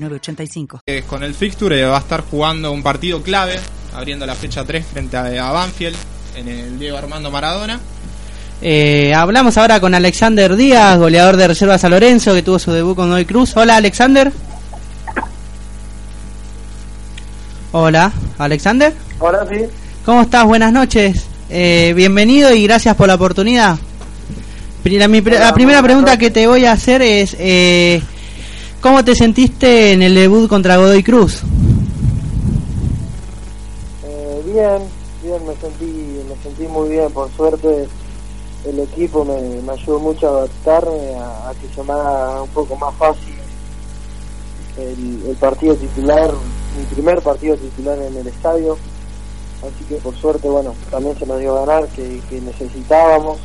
906985. 0.00 0.80
Eh, 0.86 1.04
con 1.06 1.22
el 1.22 1.34
fixture 1.34 1.84
va 1.84 1.96
a 1.96 2.00
estar 2.00 2.22
jugando 2.22 2.72
un 2.72 2.82
partido 2.82 3.22
clave, 3.22 3.58
abriendo 3.94 4.26
la 4.26 4.34
fecha 4.34 4.64
3 4.64 4.84
frente 4.86 5.16
a, 5.16 5.48
a 5.48 5.52
Banfield 5.52 5.96
en 6.36 6.48
el 6.48 6.78
Diego 6.78 6.96
Armando 6.98 7.30
Maradona. 7.30 7.80
Eh, 8.60 9.14
hablamos 9.14 9.56
ahora 9.56 9.78
con 9.80 9.94
Alexander 9.94 10.56
Díaz, 10.56 10.98
goleador 10.98 11.36
de 11.36 11.48
Reserva 11.48 11.78
San 11.78 11.90
Lorenzo, 11.92 12.34
que 12.34 12.42
tuvo 12.42 12.58
su 12.58 12.72
debut 12.72 12.96
con 12.96 13.08
Noy 13.08 13.24
Cruz. 13.24 13.56
Hola, 13.56 13.76
Alexander. 13.76 14.32
Hola, 17.72 18.12
Alexander. 18.38 18.92
Hola, 19.18 19.46
sí. 19.48 19.64
¿Cómo 20.04 20.22
estás? 20.22 20.44
Buenas 20.44 20.72
noches. 20.72 21.26
Eh, 21.50 21.92
bienvenido 21.94 22.52
y 22.54 22.62
gracias 22.64 22.96
por 22.96 23.08
la 23.08 23.14
oportunidad. 23.14 23.76
La, 24.84 25.06
mi 25.06 25.20
pre- 25.20 25.38
la 25.38 25.52
primera 25.52 25.82
pregunta 25.82 26.16
que 26.16 26.30
te 26.30 26.46
voy 26.46 26.64
a 26.64 26.72
hacer 26.72 27.02
es, 27.02 27.36
eh, 27.38 28.00
¿cómo 28.80 29.04
te 29.04 29.14
sentiste 29.14 29.92
en 29.92 30.02
el 30.02 30.14
debut 30.14 30.48
contra 30.48 30.76
Godoy 30.76 31.02
Cruz? 31.02 31.42
Eh, 34.04 34.42
bien, 34.46 34.78
bien, 35.22 35.46
me 35.46 35.54
sentí, 35.56 36.20
me 36.28 36.42
sentí 36.42 36.66
muy 36.66 36.90
bien, 36.90 37.10
por 37.12 37.30
suerte 37.36 37.88
el 38.64 38.80
equipo 38.80 39.24
me, 39.24 39.40
me 39.62 39.72
ayudó 39.72 39.98
mucho 39.98 40.26
a 40.26 40.38
adaptarme, 40.38 41.14
a, 41.16 41.52
que 41.60 41.74
se 41.74 41.82
me 41.82 41.92
haga 41.92 42.42
un 42.42 42.48
poco 42.48 42.76
más 42.76 42.94
fácil 42.96 43.34
el, 44.78 45.36
partido 45.40 45.74
titular, 45.74 46.30
mi 46.78 46.84
primer 46.94 47.20
partido 47.20 47.56
titular 47.56 47.98
en 47.98 48.16
el 48.16 48.26
estadio, 48.26 48.76
así 49.62 49.84
que 49.88 49.96
por 49.96 50.14
suerte, 50.16 50.48
bueno, 50.48 50.74
también 50.90 51.18
se 51.18 51.26
nos 51.26 51.40
dio 51.40 51.54
ganar, 51.54 51.88
que, 51.88 52.20
que 52.28 52.40
necesitábamos, 52.40 53.38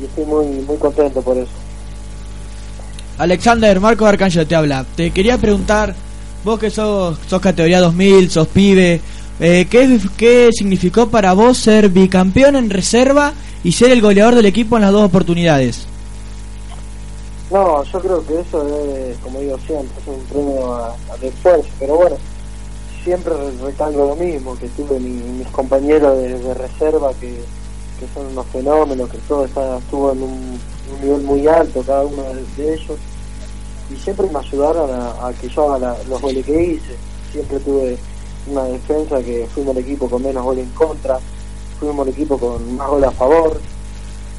y 0.00 0.04
estoy 0.04 0.24
muy, 0.24 0.46
muy 0.46 0.76
contento 0.76 1.20
por 1.20 1.36
eso. 1.36 1.61
Alexander, 3.22 3.78
Marco 3.78 4.04
Arcángel 4.04 4.48
te 4.48 4.56
habla. 4.56 4.84
Te 4.96 5.12
quería 5.12 5.38
preguntar, 5.38 5.94
vos 6.44 6.58
que 6.58 6.70
sos, 6.70 7.16
sos 7.28 7.40
categoría 7.40 7.80
2000, 7.80 8.28
sos 8.30 8.48
pibe, 8.48 9.00
eh, 9.38 9.66
¿qué, 9.70 10.00
¿qué 10.16 10.50
significó 10.52 11.08
para 11.08 11.32
vos 11.32 11.56
ser 11.56 11.88
bicampeón 11.88 12.56
en 12.56 12.68
reserva 12.68 13.32
y 13.62 13.70
ser 13.70 13.92
el 13.92 14.00
goleador 14.00 14.34
del 14.34 14.46
equipo 14.46 14.74
en 14.76 14.82
las 14.82 14.90
dos 14.90 15.04
oportunidades? 15.04 15.86
No, 17.50 17.84
yo 17.84 18.00
creo 18.00 18.26
que 18.26 18.40
eso 18.40 18.64
debe, 18.64 19.14
como 19.22 19.38
digo 19.38 19.56
siempre, 19.66 19.88
es 20.00 20.08
un 20.08 20.20
premio 20.24 20.74
a, 20.74 20.96
esfuerzo, 21.22 21.68
pero 21.78 21.96
bueno, 21.96 22.16
siempre 23.04 23.34
re- 23.34 23.64
recalco 23.66 23.98
lo 24.06 24.16
mismo, 24.16 24.58
que 24.58 24.66
tuve 24.68 24.98
mi- 24.98 25.22
mis 25.38 25.48
compañeros 25.48 26.18
de, 26.18 26.54
reserva 26.54 27.12
que, 27.20 27.34
son 28.14 28.26
unos 28.32 28.46
fenómenos, 28.46 29.08
que 29.10 29.18
todo 29.28 29.44
está, 29.44 29.78
estuvo 29.78 30.10
en 30.10 30.22
un, 30.22 30.58
nivel 31.02 31.22
muy 31.22 31.46
alto 31.46 31.82
cada 31.86 32.02
uno 32.04 32.22
de 32.56 32.74
ellos, 32.74 32.98
y 33.90 33.96
siempre 33.96 34.28
me 34.30 34.38
ayudaron 34.38 34.90
a, 34.90 35.32
que 35.40 35.48
yo 35.48 35.72
haga 35.72 35.78
la- 35.78 36.02
los 36.08 36.20
goles 36.20 36.44
que 36.44 36.62
hice, 36.62 36.96
siempre 37.32 37.58
tuve 37.60 37.98
una 38.46 38.64
defensa 38.64 39.22
que 39.22 39.46
fuimos 39.54 39.76
el 39.76 39.82
equipo 39.82 40.08
con 40.08 40.22
menos 40.22 40.42
goles 40.42 40.64
en 40.64 40.70
contra, 40.72 41.18
fuimos 41.78 42.06
el 42.06 42.12
equipo 42.12 42.38
con 42.38 42.76
más 42.76 42.88
goles 42.88 43.08
a 43.08 43.12
favor, 43.12 43.60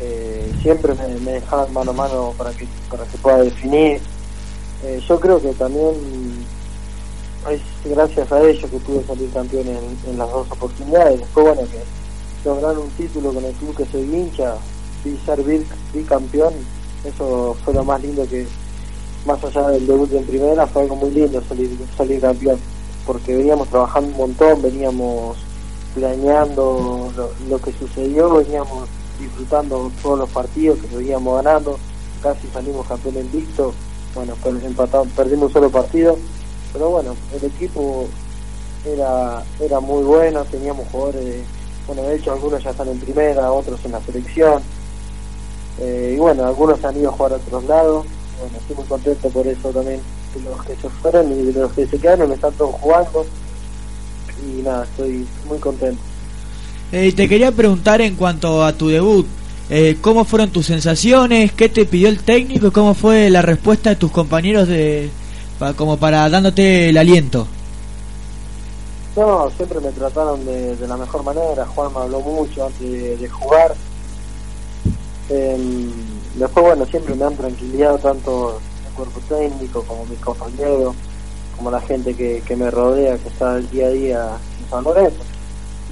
eh, 0.02 0.52
siempre 0.62 0.94
me, 0.96 1.08
me 1.20 1.32
dejaban 1.34 1.72
mano 1.74 1.92
a 1.92 1.94
mano 1.94 2.34
para 2.38 2.52
que 2.52 2.68
para 2.90 3.06
que 3.06 3.18
pueda 3.18 3.38
definir. 3.44 4.02
Eh, 4.84 5.02
yo 5.08 5.18
creo 5.20 5.42
que 5.42 5.54
también 5.54 5.94
es 7.50 7.62
gracias 7.86 8.32
a 8.32 8.42
ellos 8.42 8.70
que 8.70 8.78
pude 8.80 9.04
salir 9.06 9.30
campeón 9.32 9.68
en, 9.68 9.98
en 10.10 10.18
las 10.18 10.30
dos 10.30 10.50
oportunidades. 10.52 11.20
Después, 11.20 11.46
bueno, 11.46 11.62
que 11.72 12.50
lograr 12.50 12.78
un 12.78 12.90
título 12.92 13.34
con 13.34 13.44
el 13.46 13.54
club 13.54 13.76
que 13.78 13.86
soy 13.86 14.02
hincha 14.02 14.56
y 15.06 15.18
ser 15.26 15.40
bic- 15.46 15.66
bicampeón, 15.94 16.54
eso 17.06 17.56
fue 17.64 17.74
lo 17.74 17.84
más 17.86 18.02
lindo 18.02 18.28
que, 18.28 18.46
más 19.26 19.44
allá 19.44 19.70
del 19.70 19.88
debut 19.88 20.12
en 20.14 20.26
primera, 20.26 20.68
fue 20.68 20.84
algo 20.84 20.96
muy 20.96 21.12
lindo 21.12 21.42
salir, 21.48 21.70
salir 21.98 22.22
campeón, 22.22 22.60
porque 23.06 23.36
veníamos 23.36 23.68
trabajando 23.70 24.10
un 24.10 24.18
montón, 24.18 24.62
veníamos 24.62 25.38
planeando 25.96 27.12
lo, 27.16 27.30
lo 27.50 27.62
que 27.62 27.72
sucedió, 27.74 28.36
veníamos 28.36 28.88
disfrutando 29.20 29.92
todos 30.02 30.20
los 30.20 30.30
partidos 30.30 30.80
que 30.80 30.98
veníamos 30.98 31.44
ganando, 31.44 31.78
casi 32.22 32.48
salimos 32.48 32.88
campeón 32.88 33.18
invicto, 33.18 33.74
bueno, 34.16 34.36
empatamos, 34.66 35.08
perdimos 35.16 35.52
solo 35.52 35.70
partido, 35.70 36.18
pero 36.72 36.90
bueno, 36.90 37.16
el 37.34 37.46
equipo 37.46 38.08
era 38.86 39.44
era 39.60 39.80
muy 39.80 40.04
bueno, 40.04 40.44
teníamos 40.46 40.88
jugadores, 40.92 41.44
bueno, 41.88 42.04
de 42.04 42.16
hecho 42.16 42.34
algunos 42.34 42.64
ya 42.64 42.72
están 42.72 42.90
en 42.90 43.00
primera, 43.00 43.52
otros 43.52 43.84
en 43.86 43.92
la 43.92 44.02
selección, 44.02 44.62
eh, 45.80 46.14
y 46.16 46.20
bueno, 46.20 46.46
algunos 46.46 46.84
han 46.84 46.98
ido 46.98 47.10
a 47.10 47.14
jugar 47.14 47.34
a 47.34 47.36
otros 47.36 47.64
lados, 47.66 48.06
bueno, 48.44 48.58
estoy 48.60 48.76
muy 48.76 48.86
contento 48.86 49.30
por 49.30 49.48
eso 49.48 49.70
también, 49.70 50.00
de 50.36 50.42
los 50.50 50.64
que 50.66 50.76
se 50.76 50.90
fueron 50.90 51.32
y 51.32 51.44
de 51.52 51.60
los 51.62 51.72
que 51.74 51.88
se 51.88 51.98
quedaron, 51.98 52.32
están 52.32 52.54
todos 52.54 52.76
jugando, 52.76 53.26
y 54.46 54.62
nada, 54.62 54.84
estoy 54.84 55.26
muy 55.48 55.58
contento. 55.60 56.02
Eh, 56.92 57.12
te 57.14 57.28
quería 57.28 57.52
preguntar 57.52 58.02
en 58.02 58.16
cuanto 58.16 58.64
a 58.64 58.74
tu 58.74 58.90
debut, 58.90 59.26
eh, 59.70 59.98
¿cómo 60.02 60.26
fueron 60.26 60.50
tus 60.50 60.66
sensaciones? 60.68 61.52
¿Qué 61.54 61.70
te 61.70 61.86
pidió 61.86 62.10
el 62.10 62.20
técnico? 62.20 62.72
¿Cómo 62.72 62.94
fue 62.94 63.30
la 63.30 63.42
respuesta 63.42 63.90
de 63.92 63.96
tus 63.96 64.12
compañeros 64.12 64.68
de 64.68 65.10
pa- 65.58 65.74
como 65.74 65.98
para 65.98 66.30
dándote 66.30 66.90
el 66.90 66.98
aliento? 66.98 67.48
No, 69.16 69.50
siempre 69.56 69.80
me 69.80 69.90
trataron 69.92 70.44
de, 70.46 70.76
de 70.76 70.88
la 70.88 70.98
mejor 70.98 71.24
manera. 71.24 71.66
Juan 71.68 71.94
me 71.94 72.00
habló 72.02 72.20
mucho 72.20 72.66
antes 72.66 72.82
de, 72.92 73.16
de 73.18 73.30
jugar. 73.30 73.74
Em, 75.30 75.92
después, 76.36 76.66
bueno, 76.66 76.86
siempre 76.86 77.16
me 77.16 77.26
han 77.26 77.36
tranquilizado 77.36 77.98
tanto 77.98 78.60
el 78.88 78.94
cuerpo 78.94 79.20
técnico 79.30 79.84
como 79.84 80.06
mis 80.06 80.20
compañeros, 80.20 80.96
como 81.58 81.72
la 81.72 81.82
gente 81.82 82.14
que, 82.14 82.42
que 82.46 82.56
me 82.56 82.70
rodea, 82.72 83.18
que 83.18 83.30
está 83.30 83.58
el 83.58 83.70
día 83.70 83.88
a 83.88 83.92
día 83.92 84.38
en 84.62 84.70
San 84.70 84.84
Lorenzo. 84.84 85.24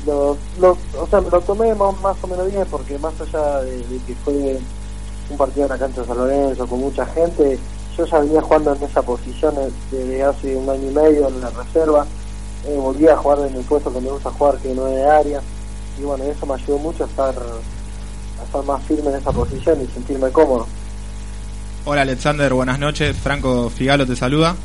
Lo, 0.05 0.37
lo, 0.59 0.77
o 0.99 1.07
sea, 1.07 1.21
lo 1.21 1.41
tomé 1.41 1.75
más, 1.75 2.15
o 2.21 2.27
menos 2.27 2.51
bien 2.51 2.65
porque 2.69 2.97
más 2.97 3.13
allá 3.21 3.61
de, 3.61 3.77
de 3.77 3.97
que 4.07 4.15
fue 4.25 4.59
un 5.29 5.37
partido 5.37 5.65
en 5.65 5.69
la 5.69 5.77
cancha 5.77 6.01
de 6.01 6.07
San 6.07 6.17
Lorenzo 6.17 6.67
con 6.67 6.79
mucha 6.79 7.05
gente, 7.05 7.59
yo 7.95 8.05
ya 8.05 8.19
venía 8.19 8.41
jugando 8.41 8.73
en 8.73 8.83
esa 8.83 9.01
posición 9.01 9.53
desde 9.91 10.23
hace 10.23 10.55
un 10.55 10.69
año 10.69 10.89
y 10.89 10.93
medio 10.93 11.27
en 11.27 11.41
la 11.41 11.49
reserva 11.51 12.07
eh, 12.65 12.77
volví 12.77 13.07
a 13.07 13.17
jugar 13.17 13.39
en 13.39 13.55
el 13.55 13.63
puesto 13.63 13.91
que 13.91 13.99
me 13.99 14.11
gusta 14.11 14.29
jugar, 14.29 14.57
que 14.57 14.73
no 14.75 14.87
es 14.87 14.95
de 14.95 15.05
área, 15.05 15.41
y 15.99 16.03
bueno, 16.03 16.23
eso 16.25 16.45
me 16.45 16.53
ayudó 16.53 16.77
mucho 16.77 17.03
a 17.03 17.07
estar, 17.07 17.33
a 18.41 18.45
estar 18.45 18.63
más 18.63 18.83
firme 18.83 19.09
en 19.09 19.15
esa 19.17 19.31
posición 19.31 19.81
y 19.81 19.87
sentirme 19.93 20.29
cómodo. 20.31 20.67
Hola 21.85 22.01
Alexander, 22.01 22.53
buenas 22.53 22.79
noches. 22.79 23.15
Franco 23.15 23.69
Figalo 23.69 24.05
te 24.05 24.15
saluda. 24.15 24.55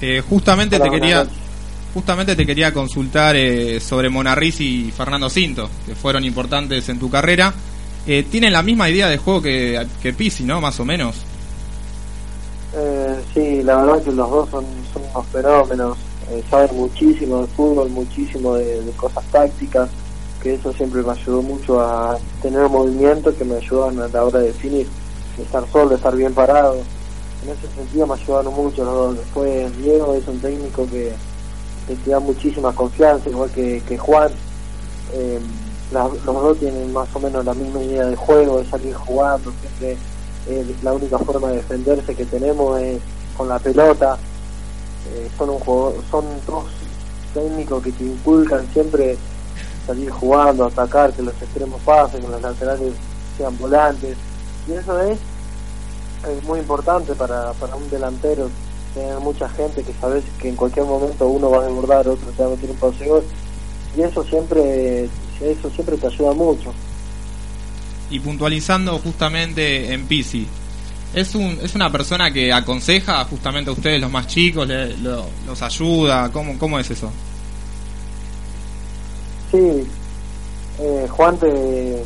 Eh, 0.00 0.22
justamente 0.28 0.76
Hola, 0.76 0.84
te 0.84 0.90
quería 0.90 1.26
justamente 1.94 2.34
te 2.34 2.46
quería 2.46 2.72
consultar 2.72 3.36
eh, 3.36 3.78
sobre 3.80 4.08
Monarriz 4.08 4.60
y 4.60 4.90
Fernando 4.96 5.28
Cinto, 5.28 5.68
que 5.86 5.94
fueron 5.94 6.24
importantes 6.24 6.88
en 6.88 6.98
tu 6.98 7.10
carrera. 7.10 7.52
Eh, 8.06 8.24
tienen 8.28 8.52
la 8.52 8.62
misma 8.62 8.88
idea 8.88 9.08
de 9.08 9.18
juego 9.18 9.42
que, 9.42 9.86
que 10.00 10.12
Pisi, 10.12 10.44
¿no? 10.44 10.60
Más 10.60 10.80
o 10.80 10.84
menos. 10.84 11.16
Eh, 12.74 13.20
sí, 13.34 13.62
la 13.62 13.76
verdad 13.76 14.02
que 14.02 14.12
los 14.12 14.30
dos 14.30 14.48
son, 14.50 14.64
son 14.92 15.02
unos 15.10 15.26
fenómenos, 15.26 15.98
eh, 16.30 16.42
saben 16.50 16.74
muchísimo 16.74 17.42
de 17.42 17.46
fútbol, 17.48 17.90
muchísimo 17.90 18.54
de, 18.54 18.82
de 18.82 18.90
cosas 18.92 19.22
tácticas, 19.26 19.90
que 20.42 20.54
eso 20.54 20.72
siempre 20.72 21.02
me 21.02 21.12
ayudó 21.12 21.40
mucho 21.40 21.80
a 21.80 22.18
tener 22.42 22.68
movimiento 22.68 23.34
que 23.36 23.44
me 23.44 23.56
ayudaban 23.56 24.00
a 24.00 24.08
la 24.08 24.24
hora 24.24 24.40
de 24.40 24.46
definir, 24.46 24.88
de 25.36 25.42
estar 25.44 25.64
solo, 25.70 25.94
estar 25.94 26.16
bien 26.16 26.34
parado. 26.34 26.78
En 27.44 27.50
ese 27.50 27.68
sentido 27.76 28.06
me 28.06 28.14
ayudaron 28.14 28.52
mucho 28.52 28.84
los 28.84 28.94
dos. 28.94 29.16
Después 29.18 29.78
Diego 29.78 30.14
es 30.14 30.26
un 30.26 30.40
técnico 30.40 30.86
que, 30.90 31.12
te 32.04 32.10
da 32.10 32.20
muchísima 32.20 32.72
confianza, 32.72 33.30
igual 33.30 33.50
que, 33.50 33.82
que 33.86 33.96
Juan. 33.96 34.32
Eh, 35.12 35.38
los 35.92 36.24
dos 36.24 36.58
tienen 36.58 36.92
más 36.92 37.08
o 37.14 37.20
menos 37.20 37.44
la 37.44 37.54
misma 37.54 37.82
idea 37.82 38.06
de 38.06 38.16
juego, 38.16 38.58
de 38.58 38.70
salir 38.70 38.94
jugando, 38.94 39.52
siempre 39.60 39.96
eh, 40.48 40.74
la 40.82 40.94
única 40.94 41.18
forma 41.18 41.50
de 41.50 41.56
defenderse 41.56 42.14
que 42.14 42.24
tenemos 42.24 42.80
es 42.80 42.98
con 43.36 43.48
la 43.48 43.58
pelota. 43.58 44.18
Eh, 45.14 45.28
son 45.36 45.50
un 45.50 45.58
jugador, 45.58 45.94
son 46.10 46.24
dos 46.46 46.64
técnicos 47.34 47.82
que 47.82 47.92
te 47.92 48.04
inculcan 48.04 48.66
siempre 48.72 49.18
salir 49.86 50.10
jugando, 50.10 50.66
atacar, 50.66 51.12
que 51.12 51.22
los 51.22 51.34
extremos 51.34 51.80
pasen, 51.82 52.20
que 52.20 52.28
los 52.28 52.42
laterales 52.42 52.92
sean 53.36 53.56
volantes. 53.58 54.16
Y 54.68 54.72
eso 54.72 55.00
es, 55.00 55.18
es 56.28 56.44
muy 56.44 56.60
importante 56.60 57.14
para, 57.14 57.52
para 57.54 57.74
un 57.74 57.88
delantero 57.90 58.50
tener 58.94 59.18
mucha 59.20 59.48
gente 59.48 59.82
que 59.82 59.92
sabes 60.00 60.24
que 60.38 60.48
en 60.48 60.56
cualquier 60.56 60.86
momento 60.86 61.26
uno 61.26 61.50
va 61.50 61.62
a 61.62 61.66
desbordar, 61.66 62.06
otro 62.08 62.30
te 62.30 62.42
va 62.42 62.48
a 62.48 62.50
meter 62.50 62.70
un 62.70 62.76
pase 62.76 63.08
gol 63.08 63.24
y 63.96 64.02
eso 64.02 64.22
siempre 64.24 65.04
eso 65.40 65.70
siempre 65.70 65.96
te 65.96 66.06
ayuda 66.06 66.32
mucho. 66.32 66.72
Y 68.10 68.20
puntualizando 68.20 68.98
justamente 68.98 69.92
en 69.92 70.06
Pisi, 70.06 70.46
es 71.14 71.34
un 71.34 71.58
es 71.62 71.74
una 71.74 71.90
persona 71.90 72.30
que 72.30 72.52
aconseja 72.52 73.24
justamente 73.24 73.70
a 73.70 73.72
ustedes 73.72 74.00
los 74.00 74.10
más 74.10 74.26
chicos, 74.26 74.68
los 75.46 75.62
ayuda, 75.62 76.30
¿cómo 76.30 76.58
cómo 76.58 76.78
es 76.78 76.90
eso? 76.90 77.10
Sí, 79.52 79.86
eh, 80.80 81.06
Juan 81.10 81.36
te, 81.36 82.02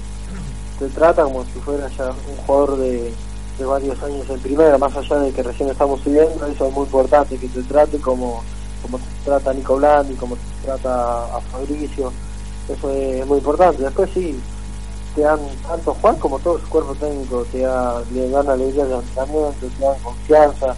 te 0.80 0.88
trata 0.88 1.22
como 1.22 1.44
si 1.44 1.60
fuera 1.60 1.88
ya 1.96 2.06
un 2.08 2.36
jugador 2.44 2.76
de, 2.78 3.14
de 3.56 3.64
varios 3.64 4.02
años 4.02 4.28
en 4.28 4.40
primera, 4.40 4.76
más 4.78 4.96
allá 4.96 5.20
de 5.20 5.32
que 5.32 5.44
recién 5.44 5.68
estamos 5.68 6.00
subiendo, 6.00 6.44
eso 6.44 6.66
es 6.66 6.74
muy 6.74 6.84
importante, 6.84 7.38
que 7.38 7.46
te 7.46 7.62
trate 7.62 7.98
como, 7.98 8.42
como 8.82 8.98
te 8.98 9.04
trata 9.24 9.54
Nico 9.54 9.76
Blandi, 9.76 10.14
como 10.14 10.34
te 10.34 10.66
trata 10.66 11.36
a 11.36 11.40
Fabricio, 11.52 12.12
eso 12.68 12.90
es, 12.90 13.24
muy 13.26 13.38
importante. 13.38 13.82
Después 13.82 14.10
sí, 14.12 14.38
te 15.14 15.20
dan, 15.20 15.38
tanto 15.66 15.94
Juan 15.94 16.16
como 16.16 16.40
todo 16.40 16.58
su 16.58 16.68
cuerpo 16.68 16.96
técnico, 16.96 17.46
te 17.52 17.60
da, 17.60 18.02
le 18.12 18.28
dan 18.28 18.48
alegría 18.48 18.86
de 18.86 18.96
entrenamiento, 18.96 19.66
te 19.78 19.84
dan 19.84 19.98
confianza, 20.02 20.74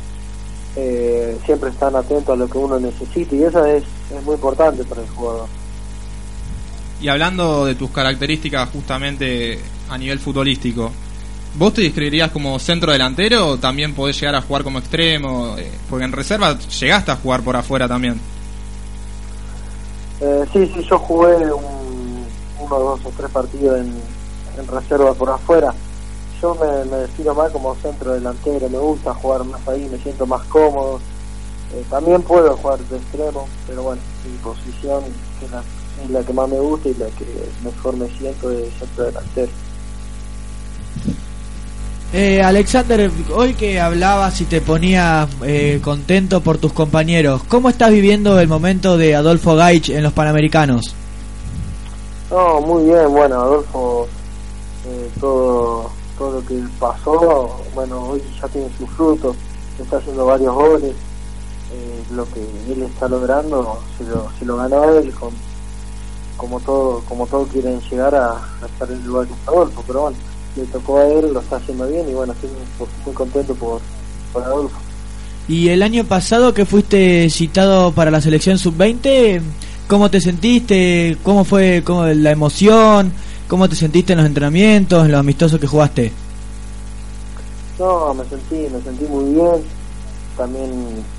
eh, 0.76 1.38
siempre 1.47 1.71
están 1.71 1.97
atentos 1.97 2.35
a 2.35 2.37
lo 2.37 2.47
que 2.47 2.59
uno 2.59 2.79
necesita 2.79 3.35
y 3.35 3.43
eso 3.43 3.64
es, 3.64 3.85
es 4.14 4.23
muy 4.23 4.35
importante 4.35 4.85
para 4.85 5.00
el 5.00 5.09
jugador. 5.09 5.57
Y 7.00 7.09
hablando 7.09 7.65
de 7.65 7.75
tus 7.75 7.91
características 7.91 8.69
justamente 8.71 9.61
a 9.89 9.97
nivel 9.97 10.19
futbolístico, 10.19 10.91
¿vos 11.56 11.75
te 11.75 11.83
describirías 11.83 12.31
como 12.31 12.59
centro 12.59 12.93
delantero 12.93 13.47
o 13.47 13.56
también 13.59 13.95
podés 13.95 14.21
llegar 14.21 14.35
a 14.35 14.43
jugar 14.43 14.65
como 14.65 14.81
extremo? 14.81 15.56
Eh, 15.59 15.71
porque 15.89 16.05
en 16.05 16.12
reserva 16.12 16.59
llegaste 16.59 17.12
a 17.12 17.17
jugar 17.17 17.43
por 17.43 17.56
afuera 17.56 17.87
también. 17.87 18.21
Eh, 20.21 20.45
sí, 20.53 20.67
sí, 20.75 20.85
yo 20.91 20.99
jugué 20.99 21.37
un, 21.53 22.27
uno, 22.59 22.79
dos 22.79 23.00
o 23.05 23.12
tres 23.17 23.31
partidos 23.31 23.79
en, 23.79 23.95
reserva 24.67 25.15
por 25.15 25.31
afuera. 25.31 25.73
Yo 26.43 26.56
me, 26.56 26.91
me 26.91 26.97
defino 26.99 27.33
más 27.33 27.53
como 27.53 27.77
centro 27.77 28.12
delantero, 28.12 28.69
me 28.69 28.79
gusta 28.79 29.15
jugar 29.15 29.45
más 29.45 29.67
ahí, 29.69 29.89
me 29.91 29.99
siento 29.99 30.27
más 30.27 30.43
cómodo. 30.47 31.00
Eh, 31.75 31.85
también 31.89 32.23
puedo 32.23 32.56
jugar 32.56 32.81
de 32.81 32.97
extremo, 32.97 33.49
pero 33.69 33.83
bueno, 33.85 34.03
mi 34.25 34.37
posición 34.39 35.05
es 35.45 35.50
la 35.53 35.62
es 36.05 36.11
la 36.11 36.23
que 36.23 36.33
más 36.33 36.49
me 36.49 36.59
gusta 36.59 36.89
y 36.89 36.95
la 36.95 37.06
que 37.06 37.27
mejor 37.65 37.97
me 37.97 38.09
siento 38.19 38.49
de 38.49 38.71
centro 38.79 39.05
delantero. 39.05 39.49
Eh, 42.12 42.43
Alexander, 42.43 43.11
hoy 43.35 43.53
que 43.53 43.79
hablabas 43.79 44.41
y 44.41 44.47
te 44.47 44.62
ponías 44.62 45.29
eh, 45.43 45.79
contento 45.83 46.41
por 46.41 46.56
tus 46.56 46.73
compañeros, 46.73 47.43
¿cómo 47.49 47.69
estás 47.69 47.91
viviendo 47.91 48.41
el 48.41 48.49
momento 48.49 48.97
de 48.97 49.15
Adolfo 49.15 49.55
Gaich 49.55 49.91
en 49.91 50.03
los 50.03 50.15
Panamericanos? 50.15 50.95
No, 52.31 52.62
muy 52.62 52.85
bien, 52.85 53.11
bueno, 53.11 53.41
Adolfo, 53.43 54.09
eh, 54.87 55.11
todo, 55.21 55.91
todo 56.17 56.41
lo 56.41 56.47
que 56.47 56.62
pasó, 56.79 57.61
bueno, 57.75 58.03
hoy 58.05 58.23
ya 58.41 58.49
tiene 58.49 58.69
sus 58.79 58.89
frutos, 58.91 59.37
está 59.79 59.99
haciendo 59.99 60.25
varios 60.25 60.55
goles, 60.55 60.95
eh, 61.73 62.03
lo 62.15 62.25
que 62.33 62.41
él 62.73 62.83
está 62.85 63.06
logrando 63.09 63.79
se 63.99 64.05
lo, 64.05 64.31
se 64.39 64.47
lo 64.47 64.56
ganó 64.56 64.99
él 64.99 65.12
con 65.12 65.31
como 66.38 66.58
todo 66.61 67.02
como 67.06 67.26
todos 67.26 67.49
quieren 67.49 67.79
llegar 67.90 68.14
a, 68.14 68.40
estar 68.64 68.88
en 68.90 69.02
el 69.02 69.06
lugar 69.06 69.26
de 69.26 69.35
Adolfo, 69.46 69.85
pero 69.87 70.02
bueno, 70.02 70.17
le 70.56 70.64
tocó 70.64 70.99
a 70.99 71.06
él, 71.06 71.35
lo 71.35 71.40
está 71.40 71.56
haciendo 71.56 71.87
bien 71.87 72.08
y 72.08 72.14
bueno, 72.14 72.32
estoy 72.32 72.49
muy, 73.05 73.14
contento 73.14 73.55
por, 73.55 73.81
por 74.32 74.43
Adolfo. 74.44 74.79
Y 75.49 75.69
el 75.69 75.82
año 75.82 76.05
pasado 76.05 76.55
que 76.55 76.64
fuiste 76.64 77.29
citado 77.31 77.93
para 77.93 78.11
la 78.11 78.20
selección 78.20 78.58
sub-20, 78.58 79.40
¿cómo 79.88 80.11
te 80.11 80.20
sentiste? 80.20 81.19
¿Cómo 81.23 81.44
fue 81.44 81.82
cómo, 81.85 82.06
la 82.06 82.31
emoción? 82.31 83.12
¿Cómo 83.49 83.69
te 83.69 83.75
sentiste 83.75 84.12
en 84.12 84.19
los 84.19 84.26
entrenamientos, 84.26 85.05
en 85.05 85.12
los 85.12 85.20
amistosos 85.20 85.58
que 85.58 85.67
jugaste? 85.67 86.12
No, 87.79 88.12
me 88.14 88.25
sentí, 88.26 88.67
me 88.73 88.81
sentí 88.82 89.05
muy 89.06 89.35
bien. 89.35 89.64
También 90.37 90.70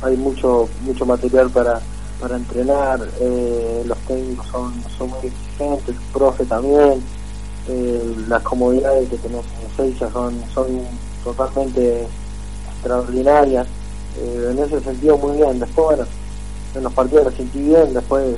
hay 0.01 0.15
mucho 0.15 0.69
mucho 0.83 1.05
material 1.05 1.49
para 1.49 1.81
para 2.19 2.35
entrenar, 2.35 2.99
eh, 3.19 3.83
los 3.85 3.97
técnicos 3.99 4.47
son, 4.47 4.73
son 4.97 5.09
muy 5.09 5.27
exigentes, 5.27 5.89
el 5.89 6.01
profe 6.13 6.45
también, 6.45 7.01
eh, 7.67 8.15
las 8.27 8.43
comodidades 8.43 9.09
que 9.09 9.17
tenemos 9.17 9.45
en 9.63 9.75
Seiza 9.75 10.11
son, 10.11 10.41
son 10.53 10.67
totalmente 11.23 12.07
extraordinarias, 12.73 13.67
eh, 14.17 14.49
en 14.51 14.59
ese 14.59 14.81
sentido 14.81 15.17
muy 15.17 15.37
bien, 15.37 15.59
después 15.59 15.97
bueno, 15.97 16.05
en 16.75 16.83
los 16.83 16.93
partidos 16.93 17.25
me 17.31 17.37
sentí 17.37 17.59
bien, 17.59 17.93
después 17.93 18.35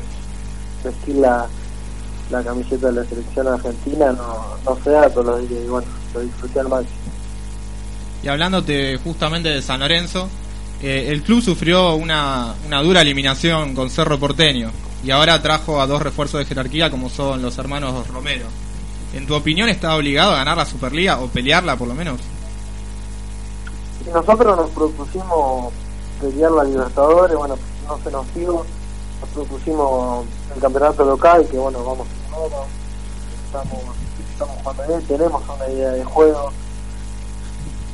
vestir 0.83 1.15
la, 1.15 1.47
la 2.29 2.43
camiseta 2.43 2.87
de 2.87 2.93
la 2.93 3.05
selección 3.05 3.47
argentina 3.47 4.11
no, 4.11 4.57
no 4.65 4.83
se 4.83 4.89
da 4.91 5.09
todos 5.09 5.41
y 5.49 5.67
bueno, 5.67 5.87
lo 6.13 6.19
disfruté 6.21 6.59
al 6.59 6.69
máximo. 6.69 6.97
Y 8.23 8.27
hablándote 8.27 8.97
justamente 8.97 9.49
de 9.49 9.61
San 9.61 9.79
Lorenzo, 9.79 10.29
eh, 10.83 11.09
el 11.09 11.21
club 11.23 11.41
sufrió 11.41 11.95
una, 11.95 12.55
una 12.65 12.81
dura 12.81 13.01
eliminación 13.01 13.75
con 13.75 13.89
Cerro 13.89 14.19
Porteño 14.19 14.71
y 15.03 15.11
ahora 15.11 15.41
trajo 15.41 15.81
a 15.81 15.87
dos 15.87 16.01
refuerzos 16.01 16.39
de 16.39 16.45
jerarquía 16.45 16.89
como 16.89 17.09
son 17.09 17.41
los 17.41 17.57
hermanos 17.57 18.07
Romero. 18.07 18.45
¿En 19.13 19.27
tu 19.27 19.35
opinión 19.35 19.69
está 19.69 19.95
obligado 19.95 20.31
a 20.31 20.37
ganar 20.37 20.57
la 20.57 20.65
Superliga 20.65 21.19
o 21.19 21.27
pelearla 21.27 21.75
por 21.75 21.87
lo 21.87 21.93
menos? 21.93 22.19
Nosotros 24.11 24.57
nos 24.57 24.69
propusimos 24.71 25.73
pelear 26.19 26.51
la 26.51 26.63
Libertadores, 26.63 27.37
bueno, 27.37 27.57
no 27.87 27.99
se 28.03 28.11
nos 28.11 28.33
dio, 28.33 28.65
nos 29.19 29.29
propusimos 29.33 30.25
el 30.55 30.61
campeonato 30.61 31.05
local, 31.05 31.47
que 31.49 31.57
bueno, 31.57 31.83
vamos 31.83 32.07
estamos, 33.45 33.83
estamos 34.31 34.55
jugando 34.63 34.87
bien, 34.87 35.01
tenemos 35.07 35.43
una 35.49 35.69
idea 35.69 35.91
de 35.91 36.03
juego. 36.05 36.51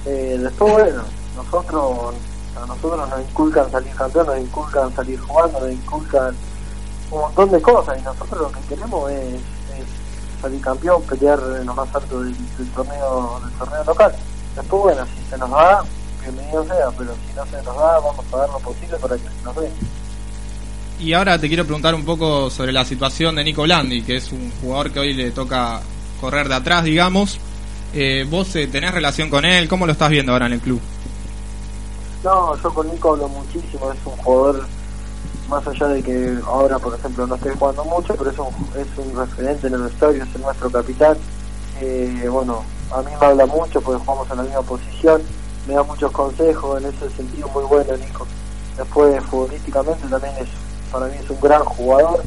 Eh, 0.06 0.38
después, 0.39 0.72
bueno, 0.72 1.04
nosotros 1.36 2.13
a 2.63 2.65
nosotros 2.65 3.09
nos 3.09 3.21
inculcan 3.21 3.71
salir 3.71 3.94
campeón, 3.95 4.27
nos 4.27 4.39
inculcan 4.39 4.95
salir 4.95 5.19
jugando, 5.19 5.59
nos 5.59 5.71
inculcan 5.71 6.36
un 7.12 7.21
montón 7.21 7.51
de 7.51 7.62
cosas 7.62 8.00
y 8.00 8.01
nosotros 8.04 8.42
lo 8.42 8.51
que 8.51 8.68
queremos 8.68 9.12
es, 9.12 9.39
salir 10.42 10.62
campeón, 10.62 11.01
pelear 11.04 11.39
lo 11.39 11.74
más 11.74 11.95
alto 11.95 12.21
del, 12.21 12.36
torneo 12.75 13.39
del 13.44 13.54
torneo 13.57 13.83
local. 13.83 14.15
Después, 14.56 14.83
bueno, 14.83 15.06
si 15.06 15.30
se 15.30 15.38
nos 15.38 15.50
da, 15.50 15.83
bienvenido 16.21 16.63
sea, 16.65 16.89
pero 16.98 17.12
si 17.13 17.36
no 17.36 17.45
se 17.45 17.63
nos 17.63 17.75
da, 17.75 18.00
vamos 18.00 18.25
a 18.33 18.38
dar 18.38 18.50
lo 18.50 18.60
posible 18.60 18.98
para 18.98 19.15
que 19.15 19.24
se 19.24 19.44
nos 19.44 19.56
dé. 19.56 19.71
Y 21.00 21.13
ahora 21.13 21.39
te 21.39 21.48
quiero 21.48 21.63
preguntar 21.63 21.93
un 21.96 22.05
poco 22.05 22.50
sobre 22.50 22.72
la 22.72 22.84
situación 22.84 23.36
de 23.36 23.43
Nico 23.43 23.63
Blandi, 23.63 24.01
que 24.01 24.17
es 24.17 24.32
un 24.32 24.51
jugador 24.62 24.91
que 24.91 25.00
hoy 25.00 25.13
le 25.13 25.32
toca 25.32 25.82
correr 26.20 26.48
de 26.48 26.55
atrás, 26.55 26.84
digamos. 26.84 27.39
Eh, 27.93 28.25
¿Vos 28.29 28.55
eh, 28.55 28.67
tenés 28.67 28.93
relación 28.93 29.29
con 29.29 29.46
él? 29.46 29.67
¿Cómo 29.67 29.86
lo 29.86 29.91
estás 29.91 30.10
viendo 30.10 30.34
ahora 30.34 30.48
en 30.48 30.53
el 30.53 30.60
club? 30.60 30.82
No, 32.27 32.62
yo 32.62 32.74
con 32.74 32.89
Nico 32.89 33.13
hablo 33.13 33.29
muchísimo, 33.29 33.89
es 33.89 34.05
un 34.05 34.17
jugador, 34.17 34.65
más 35.48 35.65
allá 35.65 35.88
de 35.88 36.03
que 36.03 36.38
ahora, 36.46 36.77
por 36.77 36.93
ejemplo, 36.93 37.25
no 37.25 37.36
esté 37.36 37.51
jugando 37.51 37.86
mucho, 37.86 38.15
pero 38.17 38.31
es 38.31 38.38
un, 38.38 38.48
es 38.75 38.98
un 38.98 39.17
referente 39.17 39.67
en 39.67 39.75
el 39.75 39.84
vestuario, 39.84 40.25
es 40.25 40.38
nuestro 40.38 40.69
capitán. 40.69 41.15
Eh, 41.79 42.27
bueno, 42.29 42.65
a 42.91 43.01
mí 43.01 43.12
me 43.17 43.25
habla 43.25 43.46
mucho 43.46 43.79
porque 43.79 44.03
jugamos 44.03 44.29
en 44.29 44.38
la 44.38 44.43
misma 44.43 44.62
posición, 44.63 45.22
me 45.69 45.75
da 45.75 45.84
muchos 45.84 46.12
consejos, 46.12 46.84
en 46.84 46.89
ese 46.89 47.10
sentido 47.12 47.48
muy 47.48 47.63
bueno 47.63 47.96
Nico. 47.96 48.27
Después, 48.75 49.24
futbolísticamente 49.24 50.05
también 50.10 50.34
es, 50.38 50.50
para 50.91 51.05
mí 51.05 51.15
es 51.24 51.29
un 51.29 51.39
gran 51.39 51.63
jugador 51.63 52.24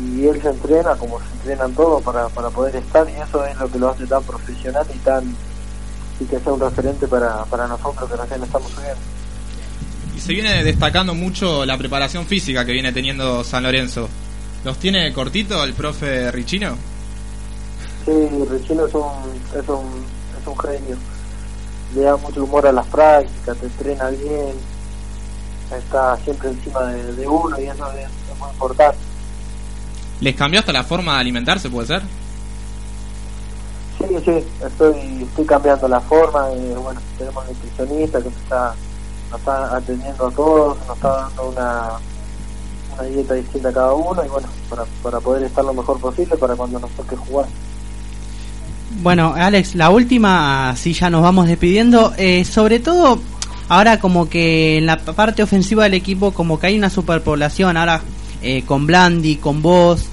y 0.00 0.26
él 0.26 0.42
se 0.42 0.48
entrena 0.48 0.96
como 0.96 1.20
se 1.20 1.32
entrenan 1.34 1.72
todos 1.74 2.02
para, 2.02 2.28
para 2.30 2.50
poder 2.50 2.74
estar 2.74 3.08
y 3.08 3.12
eso 3.12 3.44
es 3.44 3.56
lo 3.56 3.70
que 3.70 3.78
lo 3.78 3.90
hace 3.90 4.08
tan 4.08 4.24
profesional 4.24 4.84
y 4.92 4.98
tan 4.98 5.36
y 6.20 6.24
que 6.24 6.38
sea 6.38 6.52
un 6.52 6.60
referente 6.60 7.08
para, 7.08 7.44
para 7.46 7.66
nosotros 7.66 8.08
que 8.10 8.16
recién 8.16 8.42
estamos 8.42 8.70
subiendo. 8.70 9.00
Y 10.16 10.20
se 10.20 10.32
viene 10.32 10.62
destacando 10.62 11.14
mucho 11.14 11.64
la 11.64 11.78
preparación 11.78 12.26
física 12.26 12.64
que 12.64 12.72
viene 12.72 12.92
teniendo 12.92 13.42
San 13.42 13.62
Lorenzo. 13.62 14.08
¿Los 14.64 14.76
tiene 14.78 15.12
cortito 15.12 15.64
el 15.64 15.72
profe 15.72 16.30
Richino? 16.30 16.76
Sí, 18.04 18.12
Richino 18.50 18.86
es 18.86 18.94
un, 18.94 19.10
es 19.58 19.68
un, 19.68 20.04
es 20.40 20.46
un 20.46 20.58
genio. 20.58 20.96
Le 21.94 22.02
da 22.02 22.16
mucho 22.16 22.44
humor 22.44 22.66
a 22.66 22.72
las 22.72 22.86
prácticas, 22.86 23.56
te 23.56 23.66
entrena 23.66 24.10
bien, 24.10 24.52
está 25.76 26.16
siempre 26.18 26.50
encima 26.50 26.82
de, 26.84 27.26
uno 27.26 27.58
y 27.58 27.64
eso 27.64 27.90
es, 27.92 28.04
es 28.04 28.38
muy 28.38 28.50
importante. 28.50 28.98
¿Les 30.20 30.36
cambió 30.36 30.60
hasta 30.60 30.72
la 30.72 30.84
forma 30.84 31.14
de 31.14 31.20
alimentarse, 31.20 31.70
puede 31.70 31.86
ser? 31.86 32.02
Sí, 34.10 34.16
sí, 34.24 34.44
estoy, 34.66 35.22
estoy 35.22 35.44
cambiando 35.44 35.86
la 35.86 36.00
forma. 36.00 36.50
Eh, 36.50 36.74
bueno, 36.82 37.00
tenemos 37.16 37.44
nutricionista 37.46 38.20
que 38.20 38.28
está, 38.28 38.74
nos 39.30 39.38
está 39.38 39.76
atendiendo 39.76 40.26
a 40.26 40.30
todos, 40.32 40.78
nos 40.84 40.96
está 40.96 41.08
dando 41.08 41.50
una, 41.50 41.88
una 42.94 43.02
dieta 43.04 43.34
distinta 43.34 43.68
a 43.68 43.72
cada 43.72 43.94
uno 43.94 44.24
y 44.24 44.28
bueno, 44.28 44.48
para, 44.68 44.84
para 45.00 45.20
poder 45.20 45.44
estar 45.44 45.64
lo 45.64 45.74
mejor 45.74 46.00
posible 46.00 46.36
para 46.36 46.56
cuando 46.56 46.80
nos 46.80 46.90
toque 46.90 47.14
jugar. 47.14 47.46
Bueno, 49.00 49.32
Alex, 49.36 49.76
la 49.76 49.90
última, 49.90 50.74
si 50.76 50.92
ya 50.92 51.08
nos 51.08 51.22
vamos 51.22 51.46
despidiendo, 51.46 52.12
eh, 52.16 52.44
sobre 52.44 52.80
todo 52.80 53.20
ahora 53.68 54.00
como 54.00 54.28
que 54.28 54.78
en 54.78 54.86
la 54.86 54.98
parte 54.98 55.44
ofensiva 55.44 55.84
del 55.84 55.94
equipo 55.94 56.32
como 56.32 56.58
que 56.58 56.66
hay 56.66 56.76
una 56.76 56.90
superpoblación, 56.90 57.76
ahora 57.76 58.02
eh, 58.42 58.64
con 58.66 58.88
Blandi, 58.88 59.36
con 59.36 59.62
vos, 59.62 60.08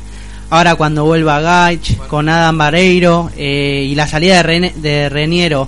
ahora 0.50 0.76
cuando 0.76 1.06
vuelva 1.06 1.40
Gaich, 1.42 1.98
con 2.08 2.30
Adam 2.30 2.58
Barreiro 2.58 3.30
eh, 3.38 3.86
y 3.90 3.96
la 3.96 4.08
salida 4.08 4.42
de, 4.42 4.44
Ren- 4.44 5.10
Reniero. 5.10 5.68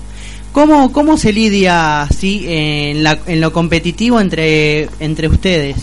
¿Cómo, 0.51 0.91
¿Cómo 0.91 1.17
se 1.17 1.31
lidia 1.31 2.01
así 2.01 2.45
en, 2.47 3.03
la- 3.03 3.19
en 3.27 3.39
lo 3.41 3.53
competitivo 3.53 4.19
entre, 4.19 4.89
entre 4.99 5.27
ustedes? 5.27 5.75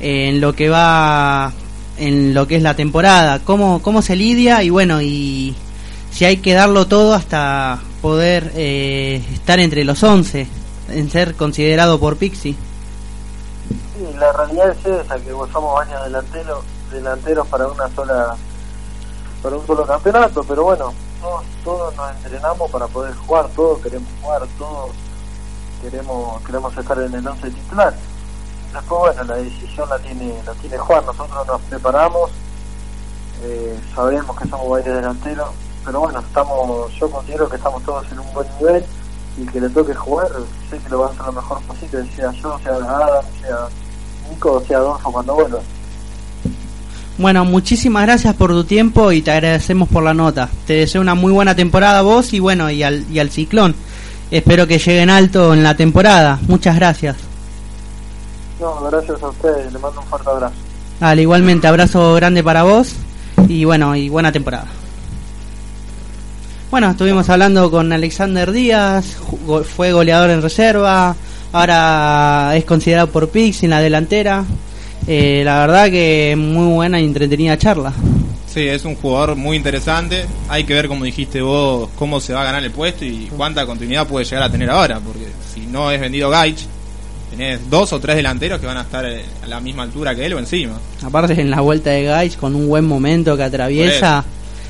En 0.00 0.40
lo 0.40 0.52
que 0.52 0.68
va, 0.68 1.52
en 1.98 2.34
lo 2.34 2.46
que 2.48 2.56
es 2.56 2.62
la 2.62 2.74
temporada. 2.74 3.38
¿Cómo, 3.44 3.80
cómo 3.82 4.02
se 4.02 4.16
lidia? 4.16 4.62
Y 4.62 4.70
bueno, 4.70 5.00
y 5.00 5.54
si 6.10 6.24
hay 6.24 6.38
que 6.38 6.52
darlo 6.54 6.86
todo 6.86 7.14
hasta 7.14 7.80
poder 8.02 8.52
eh, 8.56 9.22
estar 9.32 9.60
entre 9.60 9.84
los 9.84 10.02
11, 10.02 10.46
en 10.90 11.10
ser 11.10 11.34
considerado 11.36 11.98
por 12.00 12.16
Pixie. 12.16 12.54
Sí, 13.96 14.04
la 14.18 14.32
realidad 14.32 14.70
es 14.72 14.84
esa, 15.06 15.16
que 15.16 15.30
somos 15.30 15.74
varios 15.76 16.04
delanteros, 16.04 16.64
delanteros 16.90 17.46
para 17.48 17.66
una 17.68 17.88
sola 17.94 18.36
para 19.42 19.56
un 19.56 19.66
solo 19.66 19.86
campeonato, 19.86 20.42
pero 20.44 20.64
bueno, 20.64 20.94
todos, 21.20 21.44
todos 21.64 21.94
nos 21.96 22.10
entrenamos 22.12 22.70
para 22.70 22.86
poder 22.86 23.14
jugar, 23.14 23.46
todos 23.54 23.78
queremos 23.80 24.08
jugar, 24.22 24.42
todos 24.58 24.90
queremos 25.82 26.42
queremos 26.42 26.76
estar 26.76 26.98
en 26.98 27.14
el 27.14 27.26
once 27.26 27.50
titular. 27.50 27.94
Después, 28.72 29.00
bueno, 29.14 29.24
la 29.24 29.36
decisión 29.36 29.88
la 29.88 29.98
tiene 29.98 30.42
la 30.46 30.54
tiene 30.54 30.78
Juan, 30.78 31.04
nosotros 31.04 31.46
nos 31.46 31.60
preparamos, 31.62 32.30
eh, 33.42 33.78
sabemos 33.94 34.34
que 34.36 34.48
somos 34.48 34.68
varios 34.68 34.96
delanteros, 34.96 35.50
pero 35.84 36.00
bueno, 36.00 36.20
estamos 36.20 36.92
yo 36.94 37.10
considero 37.10 37.48
que 37.48 37.56
estamos 37.56 37.82
todos 37.82 38.10
en 38.10 38.18
un 38.18 38.32
buen 38.32 38.48
nivel 38.58 38.84
y 39.36 39.46
que 39.46 39.60
le 39.60 39.68
toque 39.68 39.94
jugar, 39.94 40.28
sé 40.70 40.78
que 40.78 40.88
lo 40.88 41.00
va 41.00 41.06
a 41.06 41.10
hacer 41.10 41.26
lo 41.26 41.32
mejor 41.32 41.60
posible, 41.62 42.10
sea 42.16 42.30
yo, 42.32 42.58
sea 42.60 42.76
Adam, 42.76 43.24
sea 43.42 43.68
Nico, 44.30 44.62
sea 44.66 44.78
Adolfo 44.78 45.12
cuando 45.12 45.34
vuelva. 45.34 45.60
Bueno, 47.16 47.44
muchísimas 47.44 48.04
gracias 48.04 48.34
por 48.34 48.50
tu 48.50 48.64
tiempo 48.64 49.12
y 49.12 49.22
te 49.22 49.30
agradecemos 49.30 49.88
por 49.88 50.02
la 50.02 50.14
nota. 50.14 50.48
Te 50.66 50.74
deseo 50.74 51.00
una 51.00 51.14
muy 51.14 51.32
buena 51.32 51.54
temporada 51.54 52.00
a 52.00 52.02
vos 52.02 52.32
y 52.32 52.40
bueno, 52.40 52.70
y 52.70 52.82
al, 52.82 53.04
y 53.10 53.20
al 53.20 53.30
ciclón. 53.30 53.74
Espero 54.30 54.66
que 54.66 54.78
lleguen 54.78 55.10
alto 55.10 55.54
en 55.54 55.62
la 55.62 55.76
temporada. 55.76 56.40
Muchas 56.48 56.74
gracias. 56.74 57.16
No, 58.58 58.80
gracias 58.90 59.22
a 59.22 59.28
ustedes, 59.28 59.72
les 59.72 59.80
mando 59.80 60.00
un 60.00 60.06
fuerte 60.06 60.28
abrazo. 60.28 60.54
Dale, 60.98 61.22
igualmente, 61.22 61.66
abrazo 61.66 62.14
grande 62.14 62.42
para 62.42 62.62
vos 62.62 62.94
y 63.48 63.64
bueno, 63.64 63.94
y 63.94 64.08
buena 64.08 64.32
temporada. 64.32 64.66
Bueno, 66.70 66.90
estuvimos 66.90 67.28
hablando 67.28 67.70
con 67.70 67.92
Alexander 67.92 68.50
Díaz, 68.50 69.18
fue 69.76 69.92
goleador 69.92 70.30
en 70.30 70.42
reserva, 70.42 71.14
ahora 71.52 72.52
es 72.56 72.64
considerado 72.64 73.08
por 73.08 73.28
Pix 73.28 73.62
en 73.62 73.70
la 73.70 73.80
delantera. 73.80 74.44
Eh, 75.06 75.42
la 75.44 75.60
verdad 75.60 75.90
que 75.90 76.34
muy 76.36 76.66
buena 76.72 77.00
y 77.00 77.04
entretenida 77.04 77.58
charla. 77.58 77.92
Sí, 78.46 78.68
es 78.68 78.84
un 78.84 78.94
jugador 78.94 79.34
muy 79.34 79.56
interesante. 79.56 80.26
Hay 80.48 80.64
que 80.64 80.74
ver, 80.74 80.86
como 80.86 81.04
dijiste 81.04 81.42
vos, 81.42 81.90
cómo 81.96 82.20
se 82.20 82.32
va 82.32 82.42
a 82.42 82.44
ganar 82.44 82.62
el 82.62 82.70
puesto 82.70 83.04
y 83.04 83.28
cuánta 83.36 83.66
continuidad 83.66 84.06
puede 84.06 84.24
llegar 84.24 84.44
a 84.44 84.50
tener 84.50 84.70
ahora. 84.70 85.00
Porque 85.00 85.26
si 85.52 85.66
no 85.66 85.90
es 85.90 86.00
vendido 86.00 86.30
Gaich, 86.30 86.60
tenés 87.30 87.68
dos 87.68 87.92
o 87.92 87.98
tres 87.98 88.14
delanteros 88.16 88.60
que 88.60 88.66
van 88.66 88.76
a 88.76 88.82
estar 88.82 89.04
eh, 89.04 89.24
a 89.42 89.46
la 89.48 89.60
misma 89.60 89.82
altura 89.82 90.14
que 90.14 90.24
él 90.24 90.34
o 90.34 90.38
encima. 90.38 90.78
Aparte 91.02 91.40
en 91.40 91.50
la 91.50 91.60
vuelta 91.62 91.90
de 91.90 92.04
Gais 92.04 92.36
con 92.36 92.54
un 92.54 92.68
buen 92.68 92.84
momento 92.84 93.36
que 93.36 93.42
atraviesa, 93.42 94.24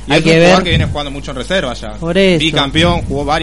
Y 0.06 0.12
hay 0.12 0.18
es 0.18 0.24
que 0.24 0.30
un 0.30 0.36
jugador 0.36 0.56
ver 0.56 0.64
que 0.64 0.70
viene 0.70 0.86
jugando 0.86 1.10
mucho 1.10 1.30
en 1.32 1.36
reserva 1.36 1.74
ya. 1.74 1.92
Por 1.92 2.16
eso. 2.16 2.38
Bicampeón, 2.38 3.02
jugó 3.02 3.24
varios. 3.26 3.32